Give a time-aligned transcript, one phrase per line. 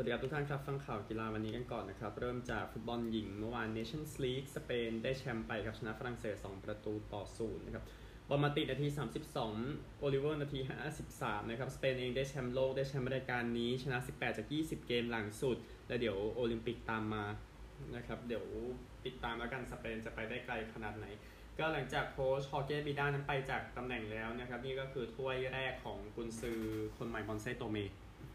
[0.00, 7.84] วัสดีครับทุกท่านครับ ฟังข่าวกีฬาวันนี้กันก่อนนะครับ เริ่มจากฟุตบอลหญิงเมื่อวาน Nations League สเปนได้แชมป์ไปครับชนะฝรั่งเศส 2 ประตูต่อศูนย์นะครับ
[8.28, 8.86] บอนมาตินาที
[9.46, 10.60] 32 โอลิเวอร์นาที
[11.04, 15.56] 53 นะครับ สเปนเองได้แชมป์โลกได้แชมป์รายการนี้ชนะ 18 จาก 20 เกมหลังสุด
[15.88, 17.24] แล้วเดี๋ยวโอลิมปิกตามมา
[17.96, 18.44] นะครับเดี๋ยว
[19.06, 21.06] ติดตามแล้วกันสเปนจะไปได้ไกลขนาดไหน
[21.58, 26.60] ก็หลังจากโค้ชฮอเกบิด้านั้นไปจากตำแหน่งแล้วนะครับนี่ก็คือถ้วยแรกของกุนซือ
[26.96, 27.76] คนใหม่มอนต์เซโตเม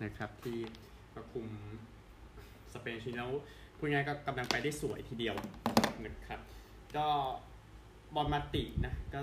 [0.04, 0.60] นะครับที่
[1.16, 1.48] มาคุม
[2.74, 3.30] สเปนชิแล้ว
[3.78, 5.36] พูดง่ายก็กำลังไปได้สวยทีเดียว
[6.06, 6.40] นะครับ
[6.98, 7.08] ก็
[8.16, 9.20] บอนมาตินะก็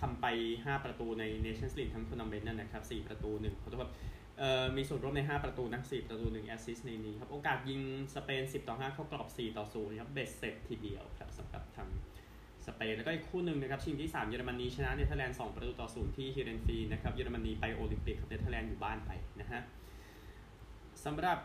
[0.00, 3.92] ทำไป 5 ประตูใน Nations League ทั้งทัวร์นาเมนต์นั่นนะครับ 4 ประตู 1 ขอโทษครับ
[4.38, 7.80] เอ่อมีส่วนร่วมใน 5 ประตูนะ4ประตู 1 assist ในนี้ครับ โอกาสยิง
[8.14, 11.88] สเปน 10 ต่อ 5 เข้ากรอบ 4 ต่อ 0 ครับเบ็ดเสร็จทีเดียวครับสำหรับทาง
[12.66, 19.60] สเปน แล้วก็อีกคู่หนึ่งนะครับ ชิงที่ 3 เยอรมนีชนะเนเธอร์แลนด์ 2 ประตูต่อ 0 ที่ฮีเรนวีนนะครับ เยอรมนีไปโอลิมปิกครับเนเธอร์แลนด์อยู่บ้านไปนะฮะ
[21.04, 21.38] สำหรับ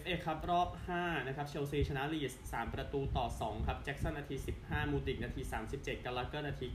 [0.00, 0.68] FA ครับรอบ
[0.98, 5.42] 5 นะครับ เชลซีชนะลีดส์ 3ประตูต่อ 2 ครับ แจ็คสันนาที 15 มูดริกนาที
[5.74, 6.66] 37 กาลาเกอร์นาที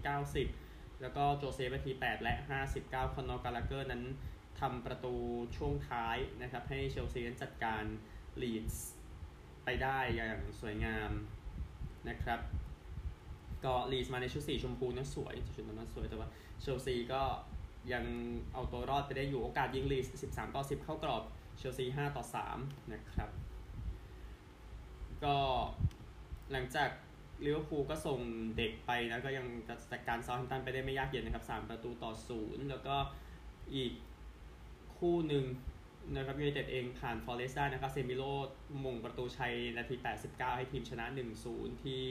[0.45, 2.33] 90 แล้วก็โจเซฟนาที 8 และ
[2.73, 4.03] 59 คอนนอร์กาลาเกอร์นั้น
[4.59, 5.15] ทำประตู
[5.57, 7.83] ช่วงท้ายนะครับ ให้เชลซีนั้นจัดการ
[8.41, 8.85] ลีดส์
[9.65, 11.11] ไปได้อย่างสวยงาม
[12.09, 12.39] นะครับ
[13.65, 16.29] ก็ลีดส์มาในชุดสีชมพูนั้นสวย ชุดนั้นสวยแต่ว่า
[16.61, 17.21] เชลซีก็
[17.93, 18.03] ยัง
[18.53, 21.23] เอาตัวรอดไปได้อยู่โอกาสยิงลีดส์13 ต่อ 10 เข้ากรอบ
[21.57, 22.23] เชลซี5ต่อ
[22.57, 23.29] 3นะครับ
[25.23, 25.37] ก็
[26.51, 26.89] หลังจาก
[27.45, 28.19] ลิเวอร์พูลก็ส่ง
[28.57, 29.45] เด็กไปนะก็ยัง
[29.91, 32.95] จัดการเซาแธมป์ตันไปได้ไม่ยากเย็นนะครับ3ประตูต่อ 0 แล้วก็
[33.75, 33.93] อีก
[34.97, 35.45] คู่หนึ่ง
[36.15, 38.23] นะครับยูไนเต็ดเองผ่านฟอเรสต์ได้นะครับเซมิโร่โห
[38.85, 39.95] ม่งประตูชัยนาที
[40.25, 41.05] 89 ให้ทีมชนะ
[41.45, 42.03] 1-0 ที่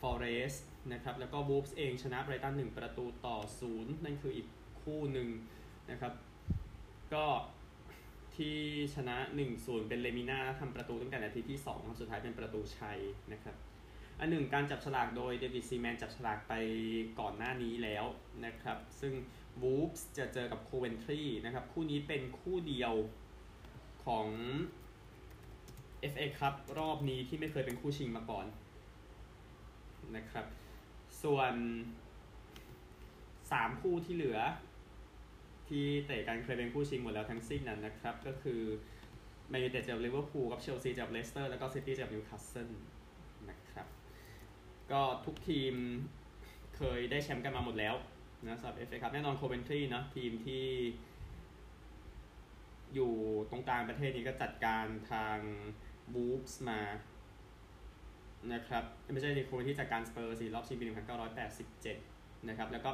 [0.00, 3.38] ฟอเรสต์นะครับแล้วก็บูฟส์เองชนะไบรตัน 1 ประตูต่อ
[3.70, 4.46] 0 นั่นคืออีก
[4.82, 5.28] คู่หนึ่ง
[5.90, 6.12] นะครับ
[7.14, 7.24] ก็
[8.36, 8.56] ที่
[8.94, 9.16] ชนะ
[9.52, 13.00] 1-0 เป็นเลมิน่าทำประตูตั้งแต่นาทีที่2ครับสุดท้ายเป็นประตูชัย
[13.32, 13.56] นะครับ
[14.20, 16.54] อันหนึ่งการจับฉลากโดยเดวิดซีแมนจับฉลากไป
[17.20, 18.04] ก่อนหน้านี้แล้ว
[18.44, 19.12] นะครับ ซึ่ง
[19.62, 22.94] วูฟส์จะเจอกับโคเวนทรีนะครับ คู่นี้เป็นคู่เดียว
[24.04, 24.26] ของ
[26.12, 28.46] FA ครับรอบนี้ที่ไม่เคยเป็นคู่ชิงมาก่อน
[30.16, 30.46] นะครับ
[31.22, 31.54] ส่วน
[33.12, 34.38] 3 คู่ที่เหลือ
[35.68, 38.60] ที่เตะกันเคยเป็นคู่ชิงหมดแล้วทั้งสิ้นนั้นนะครับ ก็คือ
[39.48, 42.70] แมนยูไนเต็ดเจอลิเวอร์พูลกับเชลซีเจอเลสเตอร์แล้วก็ซิตี้เจอนิวคาสเซิล
[43.50, 43.86] นะครับ
[44.92, 45.74] ก็ทุกทีม
[46.76, 47.94] เคยได้แชมป์กันมาหมดแล้ว
[48.46, 50.66] นะสำหรับ FA ครับแน่นอนโคเวนทรีนะทีมที่
[52.94, 53.12] อยู่
[53.50, 55.38] ตรงกลางประเทศนี้ก็จัดการทาง
[56.14, 56.80] บูฟส์มา
[58.52, 60.84] นะครับไม่ใช่ทีโคที่จัดการสเปอร์สีรอบชิงปี
[61.66, 62.90] 1987 นะครับแล้วก็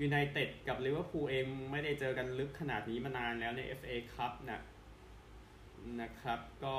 [0.00, 4.60] ยูไนเต็ดกับลิเวอร์พูลเองไม่ได้เจอกันลึกขนาดนี้มานานแล้วใน FA ครับนะ
[6.00, 6.76] นะครับก็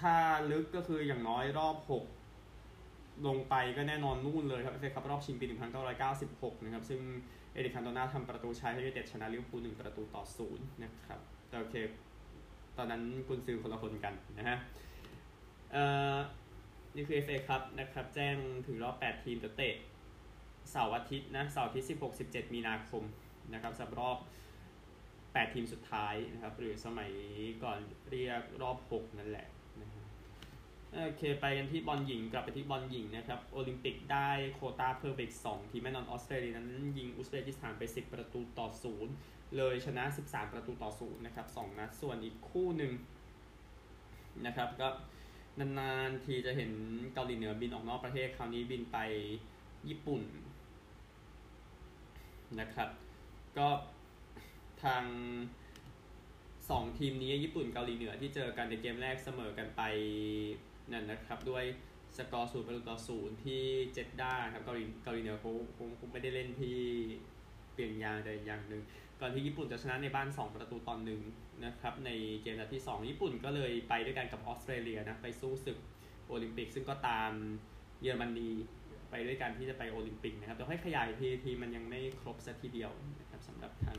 [0.00, 0.14] ถ้า
[0.50, 1.76] ลึกก็คืออย่างน้อยรอบ
[2.50, 5.46] 6 ลงไปก็แน่นอนนู่นเลยครับ FA ครับรอบชิงปี
[6.06, 7.00] 1996 นะครับ ซึ่ง
[7.52, 10.22] เอริคันโตนาทำประตูชัยให้ยูไนเต็ดชนะลิเวอร์พูล1ประตูต่อ
[10.52, 11.76] 0 นะครับ แต่โอเค
[12.76, 14.58] ตอนนั้นกุนซือคนละคนกันนะฮะ
[15.72, 15.84] เอ่
[16.14, 16.16] อ
[16.94, 19.74] นี่คือ FA ครับนะครับ แจ้งถึงรอบ 8 ทีมจะเตะ
[20.70, 23.02] เสาร์อาทิตย์นะเสาร์อาทิตย์ 16 17 มีนาคม
[23.52, 24.18] นะครับสำหรับรอบ
[24.86, 27.12] 8 ทีมสุดท้ายนะครับ หรือสมัย
[27.62, 27.78] ก่อน
[28.10, 29.46] เรียกรอบ 6 นั่นแหละ
[29.80, 29.88] นะ
[31.04, 38.66] โอเค ไปกันที่บอลหญิง กลับไปที่บอลหญิงนะครับ โอลิมปิกได้โควตาเพิ่มไปอีก 2 ทีมแน่นอนออสเตรเลียนั้นยิงอุซเบกิสถานไป 10 ประตูต่อ
[39.12, 42.92] 0 เลยชนะ 13 ประตูต่อ 0 นะครับ 2 นัด ส่วนอีกคู่หนึ่ง
[44.46, 44.88] นะครับก็
[45.58, 46.70] นานๆทีจะเห็น
[47.14, 48.98] เกาหลีเหนือบินออกนอกประเทศคราวนี้บินไป
[49.88, 50.22] ญี่ปุ่น
[52.60, 52.88] นะครับ
[53.58, 53.68] ก็
[54.84, 55.04] ทาง
[56.26, 59.82] 2 ทีมนี้ญี่ปุ่นเกาหลีเหนือที่เจอกันในเกมแรกเสมอกันไป
[60.92, 61.64] นั่นนะครับด้วย
[62.16, 63.62] สกอร์ศูนย์ประตูต่อศูนย์ที่
[63.94, 65.52] เจ็ดด้าครับเกาหลีเกาหลีเหนือเขา
[66.00, 66.76] คงไม่ได้เล่นที่
[67.72, 68.82] เปลี่ยนยางใดอย่างหนึ่ง
[69.20, 71.20] ก่อนที่ญี่ปุ่นจะชนะในบ้าน 2 ประตูตอนหนึ่ง
[71.64, 72.10] นะครับใน
[72.42, 75.78] เกมนัดที่ 2 ญี่ปุ่นก็เลยไปด้วยกันกับออสเตรเลียนะไปสู้ศึก
[76.26, 77.30] โอลิมปิก ซึ่งก็ตาม
[78.02, 78.50] เยอรมนี
[79.10, 83.98] ไปด้วยกันที่จะไปโอลิมปิกนะครับแต่ให้ขยายทีทีมันยังไม่ครบสักทีเดียวนะครับสำหรับทาง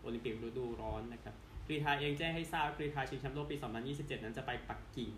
[0.00, 1.34] โอลิมปิกฤดูร้อนนะครับ
[1.66, 3.56] กรีฑาเองแจ้งให้ทราบกรีฑาชิงแชมป์โลกปี
[3.90, 5.10] 2027 นั้นจะไปปักกิ่ง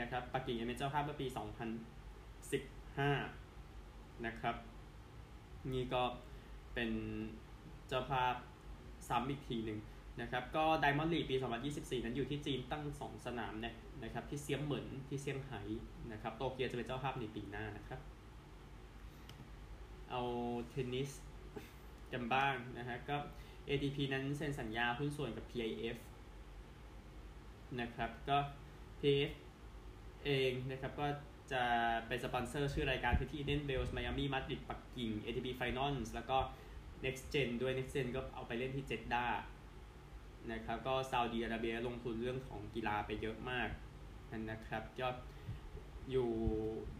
[0.00, 1.36] นะครับปักกิ่งยังเป็นเจ้าภาพเมื่อปี 2015
[4.26, 4.54] นะครับ
[5.72, 6.02] นี่ก็
[6.74, 6.90] เป็น
[7.88, 8.34] เจ้าภาพ
[9.08, 9.78] ซ้ำอีกทีหนึ่ง
[10.20, 11.36] นะครับก็ไดมอนด์ลีปี
[11.70, 13.74] 2024 นั้นอยู่ที่จีนตั้ง 2 สนามเนี่ย
[14.04, 15.60] นะครับที่เซียมเหมินที่เซี่ยงไฮ้
[16.12, 18.00] นะครับโตเกียวจะเป็นเจ้าภาพในปีหน้านะครับ
[20.10, 20.20] เอา
[20.70, 21.10] เทนนิส
[22.12, 23.16] กันบ้างนะฮะก็
[23.68, 25.96] ATP นั้นเซ็นสัญญาหุ้นส่วนกับ PIF
[27.80, 28.38] นะครับก็
[29.00, 29.32] PF
[30.24, 31.06] เองนะครับก็
[31.52, 31.62] จะ
[32.06, 36.38] เป็นสปอนเซอร์ชื่อรายการที่ Eden Bells Miami Madrid ปักกิ่ง ATP Finals แล้วก็
[37.04, 39.26] Next Gen ด้วย Next Gen ก็เอาไปเล่นที่เจด้า
[40.52, 43.68] นะครับก็ซาอุดีอาระเบียลงทุนเรื่องของกีฬาไปเยอะมาก
[44.50, 45.08] นะครับก็
[46.10, 46.28] อยู่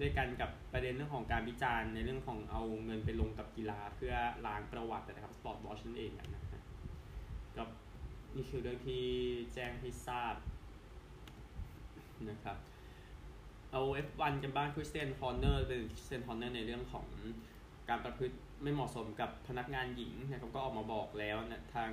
[0.00, 4.14] ด้วยกันกับประเด็นเรื่องของการวิจารณ์ในเรื่องของเอาเงินไปลงกับกีฬาเพื่อ
[4.46, 6.62] ล้างประวัตินะครับ sportswash นั่นเองนะฮะ
[7.56, 7.62] ก็
[8.36, 9.04] นี่คือเรื่องที่
[9.54, 10.34] แจ้งให้ทราบ
[12.30, 12.56] นะครับ
[13.72, 17.06] เอา F1 กันบ้างคริสเตียนฮอร์เนอร์เป็นคริสเตียนฮอร์เนอร์ในเรื่องของ
[17.88, 21.90] การประพฤติไม่เหมาะสมกับพนักงานหญิงนะครับก็ออกมาบอกแล้วนะทาง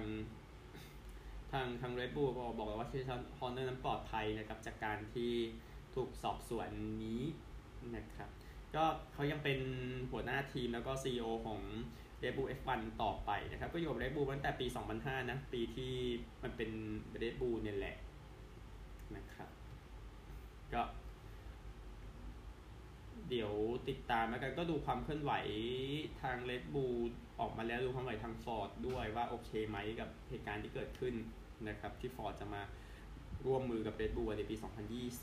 [1.52, 3.06] ทางทางเรดบูลก็บอกว่าคริสเตียน
[3.40, 5.34] ฮอร์เนอร์นั้นปลอดภัยนะครับจากการที่
[5.96, 6.70] ถูกสอบสวน
[7.04, 7.22] นี้
[7.96, 8.30] นะครับ
[8.76, 8.84] ก็
[9.14, 9.60] เขายังเป็น
[10.12, 11.60] หัวหน้าทีมแล้วก็ CEO ของ
[12.20, 14.66] เรดบูล F1 ต่อไปนะครับ ก็อยู่กับเรดบูลตั้งแต่ปี
[14.98, 15.94] 2005 นะ ปีที่
[16.44, 16.70] มันเป็น
[17.18, 17.96] เรดบูลเนี่ยแหละ
[19.16, 19.50] นะครับ
[20.74, 20.82] ก็
[23.30, 23.52] เดี๋ยว
[23.90, 25.34] ติดตามแล้วกันก็ดูความเคลื่อนไหว
[26.22, 26.86] ทางเลดบู
[27.40, 31.14] ออกมาแล้วดูความเคลื่อนไหวทางฟอร์ดด้วยว่าโอเคไหมกับเหตุการณ์ที่เกิดขึ้น
[31.70, 32.62] นะครับ ที่ฟอร์ดจะมา
[33.46, 34.56] ร่วมมือกับเลดบูในปี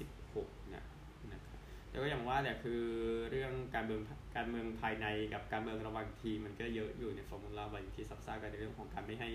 [0.03, 0.85] 2026นะ
[1.33, 1.59] นะครับ
[1.91, 2.83] แล้วก็อย่างว่าแหละคือ
[3.31, 4.01] เรื่องการเมือง
[4.37, 9.31] การเมืองภายในกับการเมืองระหว่างทีมมันก็เยอะอยู่ในฟอร์มูล่าวันที่ซับซ้อนกันในเรื่องของการไม่ให้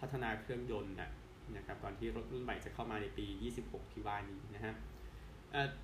[0.00, 1.10] พัฒนาเครื่องยนต์นะ
[1.56, 3.26] นะครับก่อนที่รถรุ่นใหม่จะเข้ามาในปี
[3.60, 4.74] 26 ที่ว่านี้นะฮะ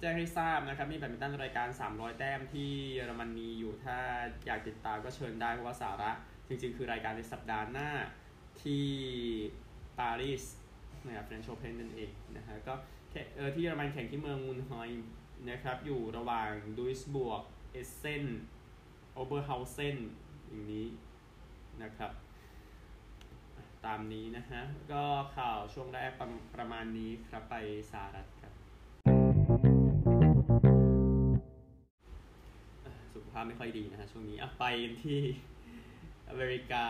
[0.01, 3.99] แจ้งให้ทราบนะครับ มีแบดมินตันรายการ 300 แต้มที่เยอรมนีอยู่ถ้า
[4.47, 6.11] อยากติดตามก็เชิญได้ เพราะว่าสาระ
[6.49, 7.91] จริงๆ คือรายการในสัปดาห์หน้า
[8.63, 8.87] ที่
[9.99, 10.45] ปารีส
[11.07, 12.75] นะครับเฟรนช์โอเพนนั่นเองนะฮะก็
[13.37, 15.09] เออที่เยอรมันแข่งที่เมืองมึลไฮม์
[15.51, 17.43] นะครับ อยู่ระหว่างดุยส์บวร์ก
[17.73, 18.25] เอสเซน
[19.15, 19.97] โอเบอร์เฮาเซน
[20.49, 20.87] อย่างนี้
[21.83, 22.13] นะครับ
[23.87, 24.63] ตามนี้นะฮะ
[24.93, 25.03] ก็
[25.37, 27.55] ข่าวช่วงแรกประประมาณนี้ครับไป
[27.93, 34.65] สหรัฐ ภาพไม่ค่อยดีนะฮะช่วงนี้อะไป
[35.03, 35.21] ที่
[36.29, 36.85] อเมริกา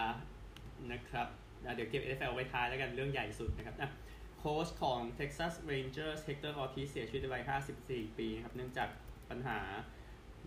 [0.92, 1.28] นะครับ
[1.74, 3.90] เดี๋ยวเก็บ NFL ไว้ท้ายแล้วกันเรื่องใหญ่สุดนะครับอะ
[4.38, 7.42] โค้ชของ Texas Rangers Hector Ortiz เสียชีวิตวัย
[7.80, 8.88] 54 ปีนะครับเนื่องจาก
[9.30, 9.58] ปัญหา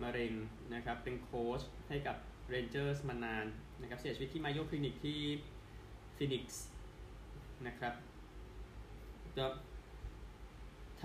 [0.02, 0.32] มะเร็ง
[0.74, 2.16] นะครับเป็นโค้ชให้กับ
[2.52, 3.46] Rangers มานาน
[3.80, 5.20] นะครับเสียชีวิตที่มาโยคลินิกที่
[6.16, 6.64] ฟีนิกซ์
[7.66, 7.94] นะครับ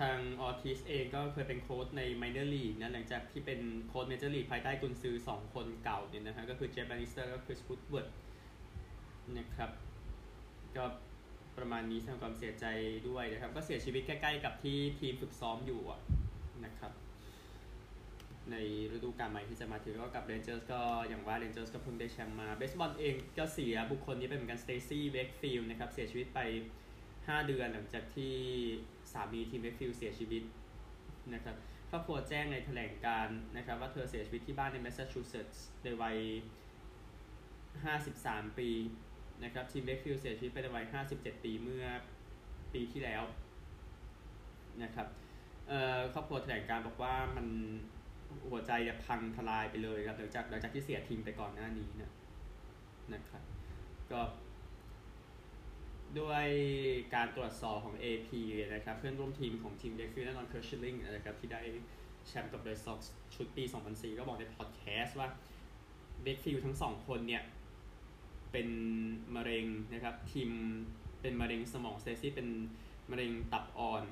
[0.08, 8.08] างออร์ติซเองก็เคยเป็นโค้ชใน minor league นะหลังจากที่เป็นโค้ช major league ภายใต้กุนซือ 2 คนเก่าเนี่ยนะฮะก็คือเจฟแบนิสเตอร์ก็คือคริสวูดเวิร์ด
[9.38, 9.70] นะครับ
[10.76, 10.84] ก็
[11.58, 12.66] ประมาณนี้แสดงความเสียใจ
[13.08, 15.80] ด้วยนะครับ ก็เสียชีวิตใกล้ๆกับที่ทีมฝึกซ้อมอยู่
[16.64, 16.92] นะครับ
[18.50, 18.56] ใน
[18.92, 26.40] ฤดูกาลใหม่ที่จะมาถึงก็กับเรนเจอร์สก็อย่างว่าเรนเจอร์สก็เพิ่งได้แชมป์มาเบสบอลเองก็เสียบุคคลนี้เป็นเหมือนกันสเตซี่เวกฟิลด์นะครับเสียชีวิตไป
[26.98, 28.34] 5 เดือนหลังจากที่
[29.20, 30.42] สามีทิมเวกฟิลด์เสียชีวิต
[31.34, 31.56] นะครับ
[31.90, 36.16] ครอบครัวแจ้งในแถลงการณ์นะครับว่าเธอเสียชีวิตที่บ้านในแมสซาชูเซตส์ในวัย
[37.76, 38.70] 53 ปี
[39.44, 41.86] นะครับทิมเวกฟิลด์เสียชีวิตไปในวัย 57 ปีเมื่อ
[42.74, 43.22] ปีที่แล้ว
[44.82, 45.08] นะครับ
[46.12, 47.46] ครอบครัวแถลงการณ์บอกว่ามัน
[48.50, 52.12] หัวใจจะพังทลายไปเลยครับหลังจากหลังจากที่เสียทิมไปก่อนหน้านี้นะ
[53.14, 53.42] นะครับ
[54.12, 54.20] ก็
[56.20, 56.46] ด้วย
[57.14, 58.28] การตรวจสอบของ AP
[58.74, 61.60] นะครับ เพื่อนร่วมทีมของทิมเวกฟิลด์แน่นอนเคิร์ตชิลลิงนะครับ ที่ได้
[62.26, 65.28] แชมป์กับเรดซ็อกซ์ชุดปี 2004 ก็บอกในพอดแคสต์ว่า
[66.22, 67.42] เวกฟิลด์ทั้งสองคนเนี่ย
[68.52, 68.68] เป็น
[69.36, 70.50] มะเร็งนะครับ ทิม
[71.22, 72.48] เป็นมะเร็งสมองสเตซี่เป็น
[73.10, 74.04] มะเร็งตับอ่อน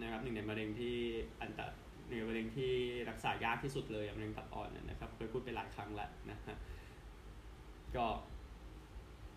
[0.00, 0.96] นะครับหนึ่งในมะเร็งที่
[1.40, 1.64] อันตร
[2.08, 2.72] หนึ่งในมะเร็งที่
[3.08, 6.56] รักษายากที่สุดเลยมะเร็งตับอ่อนนะครับเคยพูดไปหลายครั้งแล้วนะฮะ
[7.96, 8.06] ก็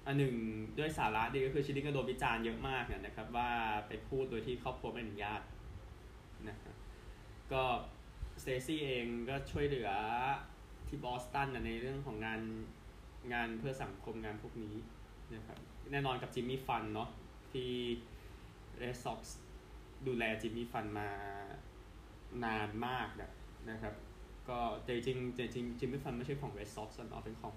[0.06, 0.34] อันหนึ่ง
[0.80, 3.52] ด้วยสาระดีก็คือชิลลิงก็โดนวิจารณ์เยอะมากนะครับว่า
[3.88, 5.42] ไปพูดโดยที่ครอบครัวไม่อนุญาต
[6.48, 6.74] นะฮะ
[7.52, 7.64] ก็
[8.42, 9.92] สเตซี่เองก็ช่วยเหลือ
[10.88, 12.42] ที่บอสตันในเรื่องของงาน
[13.34, 14.76] งานเพื่อสังคมงานพวกนี้
[15.36, 15.58] นะครับ
[15.92, 17.10] แน่นอนกับจิมมี่ฟันด์เนาะ
[17.52, 17.70] ที่
[18.78, 19.38] เรดซ็อกซ์
[20.08, 21.10] ดูแลจิมมี่ฟันด์มา
[22.46, 23.08] นานมาก
[23.72, 23.94] นะครับ
[24.50, 27.56] ก็จริงจริงจิมมี่ฟันไม่ใช่ของเรดซ็อกซ์เนาะเป็นของ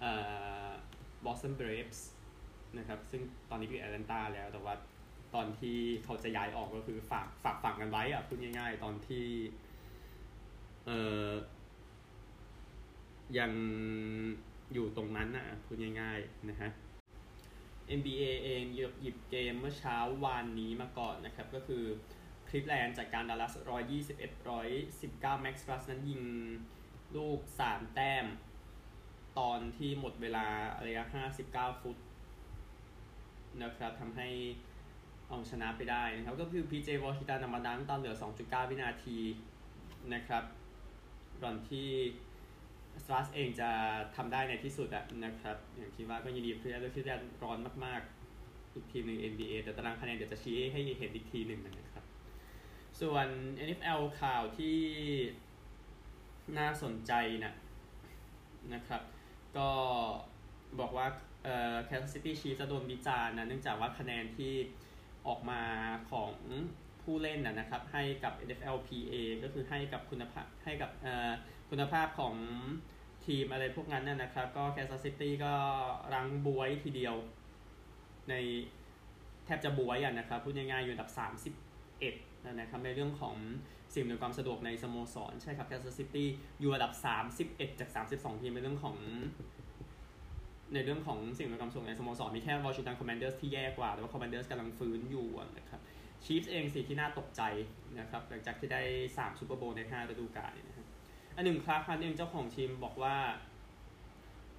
[0.00, 0.89] บอส
[1.42, 2.06] ตันเบรฟส์
[2.78, 4.74] นะครับซึ่งตอนนี้อยู่แอตแลนตาแล้วแต่ว่า
[5.34, 9.26] ตอนที่เขาจะย้ายออกก็คือฝากฝากฝังกันไว้อะพูดง่ายๆ ตอนที่
[10.86, 11.28] เอ่อ
[13.38, 13.52] ยัง
[14.72, 16.70] อยู่ตรงนั้นนะพูดง่ายๆนะฮะ
[17.98, 18.62] NBA เอง
[19.02, 21.84] หยิบเกมเมื่อเช้าวานนี้มาก่อนนะครับ ก็คือ
[22.48, 23.54] คลีฟแลนด์จัดการดัลลัส
[24.08, 24.40] 121
[24.80, 26.22] 119 แม็กซ์สตรัสนั้นยิง
[27.16, 28.26] ลูก 3 แต้ม
[29.38, 30.46] ตอนที่หมดเวลา
[30.86, 31.02] ระยะ
[31.42, 31.96] 59 ฟุต
[33.62, 34.28] นะครับทำให้
[35.28, 39.18] เอาชนะไปได้นะครับ ก็คือ PJ วอชิงตันนำมาดังตอนเหลือ 2.9 วินาที
[40.14, 40.44] นะครับ
[41.42, 41.88] ก่อนที่
[43.04, 43.70] สตรัสเองจะ
[44.16, 48.00] ทำได้ในที่สุดอะนะครับ อย่างที่ว่าก็ยินดีเพื่อนที่จะร้อนมาก
[48.38, 52.04] ๆ อีกทีหนึ่ง NBA แต่ตารางคะแนนเดี๋ยวจะชี้ให้เห็นอีกทีหนึ่งนะครับ
[53.00, 53.26] ส่วน
[53.66, 54.78] NFL ข่าวที่
[56.58, 57.12] น่าสนใจ
[57.44, 57.52] นะ
[58.74, 59.02] นะครับ
[59.58, 59.68] ก็
[60.80, 61.06] บอกว่า
[61.44, 64.54] เอ่อ Kansas City Chiefs จะโดนวิจารณ์นะเนื่องจากว่าคะแนนที่
[65.26, 65.62] ออกมา
[66.10, 66.32] ของ
[67.02, 71.30] ผู้เล่นนะนะครับให้กับ NFLPA ก็คือให้กับคุณภาพให้กับเอ่อ
[71.70, 72.34] คุณภาพของ
[73.26, 75.54] ทีมอะไรพวกนั้นนะนะครับ ก็ Kansas City ก็
[76.14, 77.14] รังบวยทีเดียว
[78.30, 78.34] ใน
[79.44, 81.10] แทบจะบวยอะนะครับ พูดง่ายๆอยู่อันดับ
[81.78, 83.36] 31 นะครับในเรื่องของ
[83.94, 86.24] สิ่งอำนวยความสะดวกในสโมสร ใช่ครับ Kansas City
[86.60, 86.92] อยู่อันดับ
[87.36, 88.96] 31 จาก 32 ทีมในเรื่องของ
[90.74, 95.28] ในเรื่องของสิ่งอำนวยความสะดวกในสโมสร มีแค่ Washington Commanders ที่แย่กว่า แต่ว่า Commanders กำลังฟื้นอยู่
[95.58, 95.80] นะครับ
[96.24, 97.42] Chiefs เองสิที่น่าตกใจ
[97.98, 100.86] นะครับหลังจากที่ได้ 3 ซูเปอร์โบว์ใน5ฤดูกาลนะครับ
[101.36, 103.16] อันหนึ่งคลาร์กฮันต์เองเจ้าของทีมบอกว่า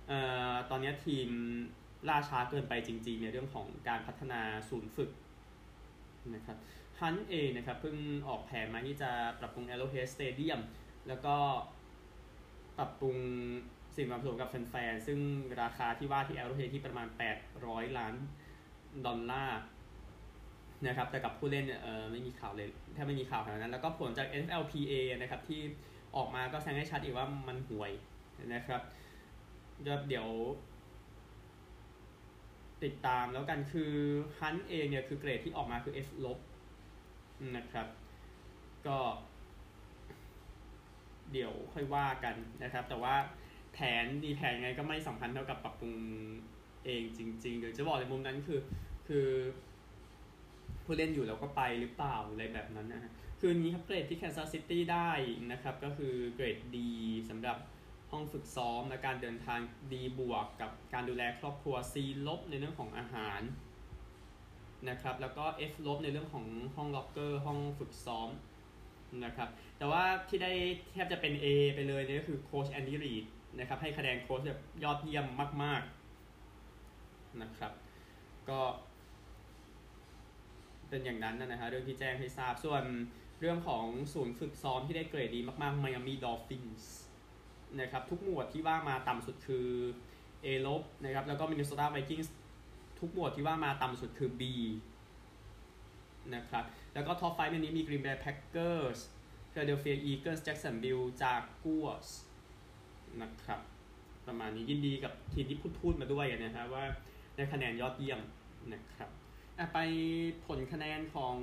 [0.08, 0.20] เอ่
[0.54, 1.30] อตอนนี้ทีม
[2.10, 5.10] ล่าช้าเกินไปจริงๆในเรื่องของการพัฒนาศูนย์ฝึก
[6.36, 6.58] นะครับ
[7.02, 10.62] ฮันต์เองนะครับเพิ่งออกแผนมาที่จะปรับปรุง Arrowhead Stadium
[11.08, 11.36] แล้วก็
[12.78, 13.18] ปรับปรุง
[13.96, 15.20] สิ่งความสะดวกกับแฟนๆ ซึ่ง
[15.62, 17.08] ราคาที่ว่าที่ Arrowhead ที่ประมาณ
[17.52, 18.14] 800 ล้าน
[19.06, 19.60] ดอลลาร์
[20.88, 25.62] นะครับแต่กับผู้เล่นเนี่ยเอไม่มีข่าวเลยแทบไม่มีข่าวขนาดนั้น แล้วก็ผลจาก NFLPA นะครับที่
[26.16, 27.92] ออกมาก็แสดงให้ชัดอีกว่ามันห่วย
[28.54, 28.82] นะครับ
[29.84, 30.30] เดี๋ยว
[32.84, 33.94] ติดตามแล้วกันคือ
[34.40, 36.40] ฮันเองเนี่ยคือเกรดที่ออกมาคือ F ลบ
[37.58, 37.88] นะครับ
[38.88, 38.98] ก็
[41.32, 43.16] เดี๋ยวค่อยว่ากันนะครับ แต่ว่า
[43.74, 45.94] แผนดีแผนไงก็ไม่สำคัญเท่ากับปรับปรุง
[46.86, 48.60] เองจริงๆเดี๋ยวจะบอกในมุมนั้นคือ
[49.08, 49.28] คือ
[50.84, 55.10] ผู้เล่นอยู่แล้วก็ไปหรือเปล่าอะไรแบบนั้นนะฮะคือนี้ครับเกรดที่แคนซัสซิตี้ได้
[55.52, 56.92] นะครับ ก็คือเกรด D
[57.30, 57.58] สำหรับ
[58.12, 59.60] ห้องฝึกซ้อมและการเดินทาง
[59.94, 61.96] D บวกกับการดูแลครอบครัว C
[62.28, 63.42] ลบในเรื่องของอาหาร
[64.90, 66.46] นะครับแล้วก็ F ลบในเรื่องของ
[66.76, 68.30] ห้องล็อกเกอร์ห้องฝึกซ้อม
[69.26, 70.52] นะครับแต่ว่าที่ได้
[70.92, 71.46] แทบจะเป็น A
[71.76, 73.26] ไปเลยเนี่ยก็คือโค้ชแอนดี้รีด
[73.60, 75.26] นะครับให้คะแนนโค้ชแบบยอดเยี่ยม
[75.64, 75.82] มาก
[76.62, 77.72] ๆนะครับ
[78.50, 78.60] ก็
[80.90, 82.84] เป็นอย่างนั้นนะฮะเรื่องที่แจ้งให้ทราบส่วน
[83.40, 86.84] เรื่องของศูนย์ฝึกซ้อมที่ได้เกรดดีมากๆ Miami Dolphins
[87.80, 89.68] นะครับทุกหมวดที่ว่ามาต่ำสุดคือ
[90.46, 92.28] A ลบนะครับแล้วก็ Minnesota Vikings
[93.02, 94.42] ทุกหมวดที่ว่ามาต่ำสุดคือ B
[96.36, 99.00] นะครับ แล้วก็ท็อปไฟในนี้มี Green Bay Packers
[99.52, 102.10] Philadelphia Eagles Jacksonville Jaguars
[103.22, 103.60] นะครับ
[104.28, 106.86] ประมาณนี้ยินดีกับทีมที่พูดพูดมาด้วยนะครับว่า
[107.36, 108.20] ได้คะแนนยอดเยี่ยม
[108.74, 109.10] นะครับ
[109.74, 109.80] ไป
[110.46, 111.36] ผลคะแนนของ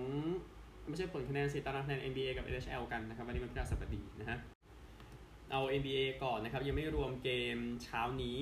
[0.89, 4.39] ไม่ใช่ผลคะแนนสิตารางคะแนน NBA กับ NHL กันนะครับ วันนี้มันพฤหัสบดีนะฮะ
[5.51, 8.39] เอา NBA ก่อนนะครับ ยังไม่รวมเกมเช้านี้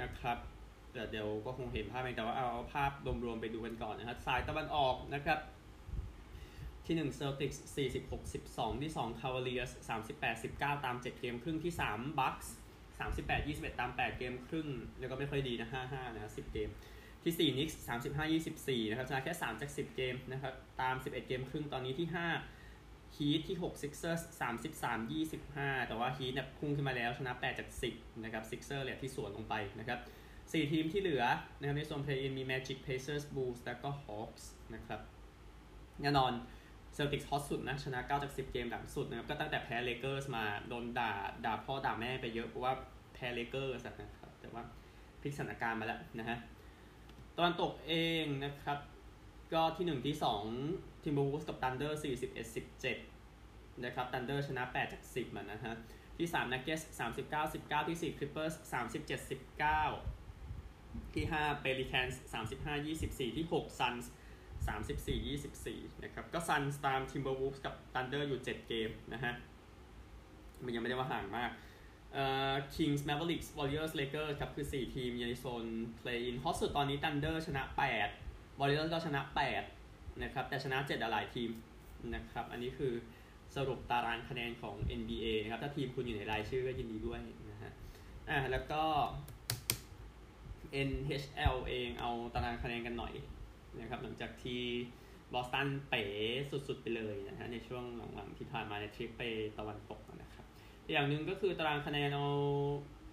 [0.00, 0.38] นะครับ
[0.92, 2.90] แต่เดี๋ยวก็คงเห็นภาพเองแต่ว่าเอาภาพ
[3.24, 5.38] รวมๆไปดูกันก่อนนะครับ สายตะวันออกนะครับ
[6.86, 7.58] ที่1 Celtics
[7.98, 9.72] 46 12ที่ 2 Cavaliers
[10.10, 12.48] 38 19 ตาม 7 เกมครึ่งที่ 3 Bucks
[12.98, 14.68] 38 21 ตาม 8 เกมครึ่ง
[14.98, 16.70] แล้วก็ไม่ค่อยดีนะ 5-5 นะ 10 เกม
[17.22, 23.40] ที่ 4 Knicks 35 24 นะครับชนะแค่ 3 จาก 10 เกมนะครับ ตาม 11 เกมครึ่งตอนนี้ที่ 5 Heat
[23.48, 24.22] ที่ 6 Sixers
[24.80, 29.98] 33 25 แต่ว่า Heat เนี่ยพุ่งขึ้นมาแล้วชนะ 8 จาก 10 นะครับ Sixers เนี่ยที่สวนลงไปนะครับ
[30.50, 31.24] 4 ทีมที่เหลือ
[31.58, 35.00] นะครับในโซน Play-in มี Magic Pacers Bulls แล้วก็ Hawks นะครับ
[36.02, 36.32] แน่นอน
[36.94, 41.12] เซลติกฮอตสุดนะ ชนะ 9 จาก 10 เกมหลังสุดนะครับ ก็ตั้งแต่แพ้เลเกอร์สมาโดนด่า
[41.44, 42.72] ด่าพ่อด่าแม่ไปเยอะ เพราะว่า
[43.14, 44.62] แพ้เลเกอร์สนะครับ แต่ว่า
[45.20, 46.38] พลิกสถานการณ์มาแล้วนะฮะ
[47.38, 48.78] ตอนตกเองนะครับ
[49.52, 50.16] ก็ที่ 1 ที่
[50.58, 52.56] 2 Timberwolves กับ Thunder 41
[53.08, 55.74] 17 นะครับ Thunder ชนะ 8 จาก 10มันนะฮะ
[56.16, 56.82] ที่3 Nuggets
[57.20, 60.19] 39 19 ที่4 Clippers 37 19
[61.14, 64.06] ที่5 Pelicans 35 24 ที่ 6 Suns
[64.66, 69.34] 34 24 นะครับ ก็ Suns ตาม Timberwolves กับ Thunder อยู่ 7 เกมนะฮะ
[70.64, 71.50] มันยังไม่ได้ว่าห่างมาก
[72.12, 75.64] เอ่อ Kings Mavericks Warriors Lakers ครับ คือ 4 ทีมอยู่ในโซน
[76.00, 77.62] play-in ฮอตสุดตอนนี้ Thunder ชนะ
[78.12, 79.20] 8 Warriors ก็ชนะ
[79.72, 81.50] 8 นะครับ แต่ชนะ 7 หลายทีม
[82.14, 82.92] นะครับ อันนี้คือ
[83.56, 87.20] สรุปตารางคะแนนของ NBA นะครับ ถ้าทีมคุณอยู่ในรายชื่อก็ยินดีด้วย
[87.50, 87.70] นะฮะ
[88.30, 88.82] อ่าแล้วก็
[90.88, 93.14] NHL เองเอาตารางคะแนนกันหน่อย
[93.80, 94.62] นะครับหลังจากที่
[95.32, 96.04] บอสตันเป๋
[96.50, 97.84] สุดๆไปเลยนะฮะในช่วง
[98.14, 99.22] หลังๆที่ผ่านมาในทริปไป
[99.58, 100.44] ตะวันตกนะครับ
[100.92, 102.26] อย่างหนึ่งก็คือตารางคะแนนเอา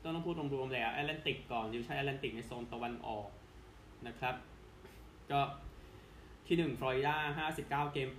[0.04, 3.30] ต้องพูดรวมๆแล้วแอตแลนติกก่อนดิวิชั่นแอตแลนติกในโซนตะวันออก
[4.08, 4.36] นะครับ
[5.32, 5.42] ก็
[6.48, 7.16] ที่1ฟลอริดา
[7.50, 8.10] 59 เกม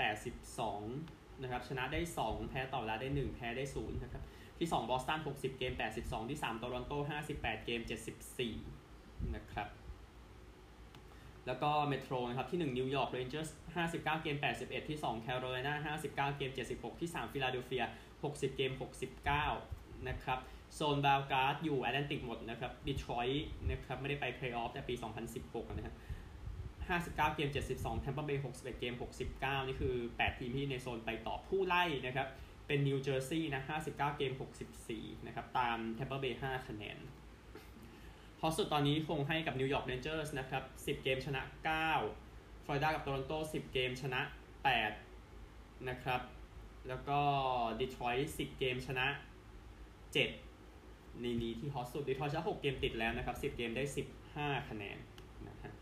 [0.66, 4.23] 82 นะครับ ชนะได้ 2 แพ้ต่อเวลาได้ 1 แพ้ได้0นะครับ
[4.59, 6.92] ที่ 2 บอสตัน 60 เกม 82 ที่ 3 โตรอนโต
[7.30, 8.88] 58 เกม 74
[9.37, 9.69] นะครับ
[11.47, 13.51] แล้วก็เมโทรนะครับที่ 1 นิวยอร์กเรนเจอร์ส
[13.83, 17.85] 59 เกม 81 ที่ 2 แคโรไลนา59 เกม 76 ที่ 3 ฟิลาเดลเฟีย
[18.21, 18.73] 60 เกม
[19.41, 20.39] 69 นะครับ
[20.75, 24.95] โซน wild card อยู่แอตแลนติกหมดนะครับดีทรอยต์นะครับไม่ได้ไปเพลย์ออฟแต่ปี
[25.37, 25.95] 2016 นะครับ
[26.89, 28.95] 59 เกม 72 Tampa Bay 61 เกม
[29.31, 32.29] 69 นี่คือ 8 ทีมที่ในโซนไปต่อผู้ไล่นะครับ
[32.67, 34.33] เป็นนิวเจอร์ซีย์นะ 59 เกม
[34.81, 36.99] 64 นะครับ ตาม Tampa Bay 5 คะแนน
[38.42, 41.42] ฮอตสุดตอนนี้คงให้กับนิวยอร์กเรนเจอร์สนะครับ 10 เกมชนะ
[42.04, 44.21] 9 ฟลอริดากับโตรอนโต 10 เกมชนะ
[45.04, 46.21] 8 นะครับ
[46.88, 47.21] แล้วก็
[47.80, 49.07] ดีทรอยต์10 เกมชนะ
[50.35, 53.85] 7 นี่นี้ที่ฮอตสุดดีทรอยต์ชนะ 6 เกมติดแล้วนะครับ 10 เกมได้
[54.26, 54.99] 15 คะแนน
[55.49, 55.73] นะฮะ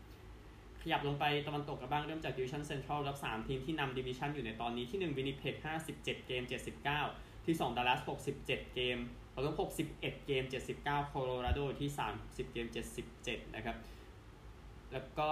[0.81, 5.55] ขยับลงไปตะวันตกกันบ้างเริ่มจากดิวิชั่นเซ็นทรัลครับ 3 ทีมที่นำดิวิชั่นอยู่ในตอนนี้ที่ 1 วินนิเพก
[5.91, 6.43] 57 เกม
[6.93, 7.99] 79 ที่ 2 ดัลลัส
[8.37, 8.97] 67 เกม
[9.37, 9.57] เราต้อง
[9.91, 10.43] 61เกม
[10.75, 11.89] 79 โคโลราโดที่
[12.21, 12.67] 30 เกม
[13.11, 13.77] 77 นะครับ
[14.91, 15.31] แล้วก็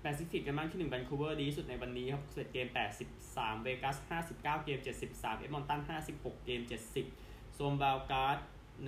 [0.00, 2.68] แปซิฟิกกันบ้างที่1 v วนคูเวอร์ดีสุดในวันนี้ครับ61เกม
[3.14, 4.78] 83 เวกัส 59 เกม
[5.08, 5.80] 73 เอดมอนตัน
[6.12, 6.60] 56 เกม
[7.08, 8.38] 70 โซน wild card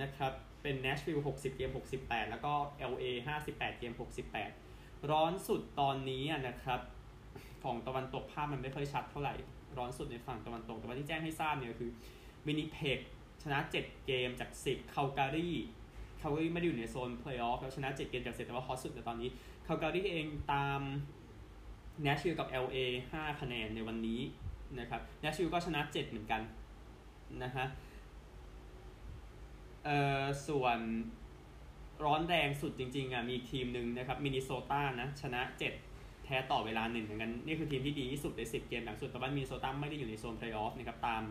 [0.01, 0.31] นะครับ
[0.61, 2.51] เป็นแนชวิลล์60 เกม 68 แล้วก็
[2.91, 3.05] LA
[3.45, 3.93] 58 เกม
[4.51, 6.79] 68 ร้อนสุดตอนนี้นะครับ
[7.63, 9.33] ของตะวันตกภาพมันไม่ค่อยชัดเท่าไหร่
[9.77, 11.91] ร้อนสุดในฝั่งตะวันตก แต่ว่าที่แจ้งให้ทราบเนี่ยคือ
[12.47, 12.99] วินนิเพก
[13.41, 15.49] ชนะ 7 เกมจาก 10 คาลการี
[16.21, 19.29] คาลการีไม่ได้อยู่ในโซนเพลย์ออฟแล้วชนะ 7 เกมจาก10แต่ว่าฮอตสุดในตอนนี้
[19.67, 20.81] คาลการีเองตาม
[22.03, 22.77] แนชวิลล์กับ LA
[23.11, 24.21] 5 คะแนนในวันนี้
[24.79, 26.41] นะครับแนชวิลล์ก็ชนะ 7 เหมือนกัน
[27.43, 27.65] นะฮะ
[29.83, 30.79] เอ่อส่วน
[32.03, 35.41] ร้อนแรงสุดจริงๆอะมีทีมหนึ่งนะครับมินนิโซตานะชนะ
[35.83, 41.23] 7 แพ้ต่อเวลาหนึ่งเหมือนกัน นี่คือทีมที่ดีที่สุดใน 10 เกมหลังสุดแต่ว่ามินนิโซตาไม่ได้อยู่ในโซนเพลย์ออฟนะครับตาม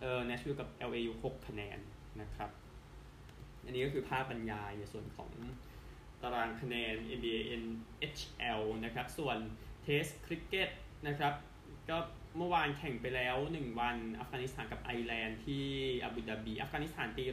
[0.00, 1.78] เอ่อแนชวิลล์กับ LA อยู่6คะแนน
[2.20, 2.50] นะครับ
[3.64, 5.30] อันนี้ก็คือภาพบรรยายในส่วนของ
[6.22, 9.38] ตารางคะแนน NBA NHL นะครับ ส่วน
[9.82, 10.70] test คริกเก็ต
[11.06, 11.34] นะครับ
[11.88, 11.98] ก็
[12.36, 15.64] เมื่อวานแข่งไปแล้ว 1 วันอัฟกานิสถานกับไอร์แลนด์ที่
[16.04, 17.24] อาบูดาบีอัฟกานิสถานตี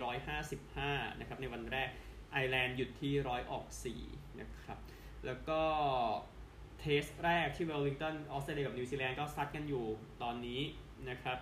[0.56, 1.89] 155 นะครับ ในวันแรก
[2.32, 3.65] ไอร์แลนด์หยุดที่ร้อยออก
[4.03, 4.80] 4 นะครับ
[5.25, 5.62] แล้วก็
[6.80, 9.86] test แรกที่เวลลิงตันออสเตรเลียกับนิวซีแลนด์ก็ซัดกันอยู่
[10.23, 10.62] ตอนนี้
[11.10, 11.38] นะครับ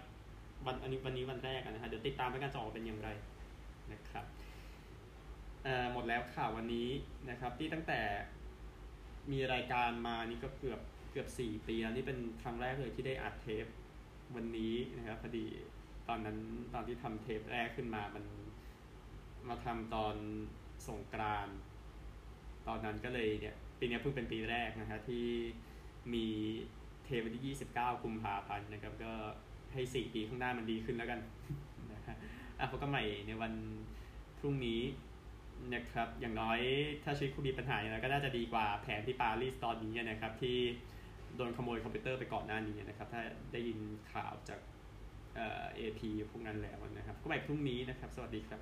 [0.66, 3.10] วันอันนี้วันนี้วันแรกนะฮะเดี๋ยวติดตามไปกันจะออกเป็นอย่างไร
[3.92, 4.26] นะครับ
[5.94, 6.90] หมดแล้วข่าววันนี้
[7.30, 8.02] นะครับ ที่ตั้งแต่
[9.32, 10.80] มีรายการมานี่ก็เกือบ
[11.12, 13.66] เกือบสี่ปีแล้วนี่เป็นครั้งแรกเลยที่ได้อัดเทป
[14.36, 15.46] วันนี้นะครับพอดี
[16.08, 16.38] ตอนนั้น
[16.74, 18.26] ตอนที่ทำเทปแรกขึ้นมามัน
[19.50, 20.16] มาทำตอน
[20.88, 21.58] สงกรานต์
[22.68, 25.26] ตอนนั้นก็เลยเนี่ยปีนี้เพิ่งเป็นปีแรกนะฮะที่
[26.14, 26.26] มี
[27.06, 29.14] เทปวันที่ 29 กุมภาพันธ์นะครับก็
[29.76, 31.20] ให้4ปีข้างหน้ามันดีขึ้นแล้วกัน
[31.94, 32.16] นะฮะ
[32.60, 33.54] อะพบกันใหม่ในวัน
[34.40, 34.82] พรุ่งนี้
[35.74, 36.60] นะครับอย่างน้อย
[37.04, 40.58] ถ้าชีวิตคุณมีปัญหาอย่างไรก็น่าจะดีกว่าแผนที่ปารีสตอนนี้นะครับ ที่
[41.36, 43.80] โดนขโมยคอมพิวเตอร์ไปก่อนหน้านี้นะครับ ถ้าได้ยิน
[44.14, 44.60] ข่าวจาก
[45.36, 48.62] เอ่อ AP พวกนั้นแล้วนะครับ ก็ไปพรุ่งนี้นะครับ สวัสดีครับ